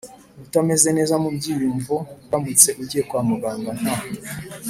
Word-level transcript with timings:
Utameze 0.45 0.89
neza 0.97 1.15
mu 1.23 1.29
byiyumvo 1.35 1.95
uramutse 2.25 2.69
ugiye 2.81 3.03
kwa 3.09 3.21
muganga 3.29 3.71
nta 3.79 3.95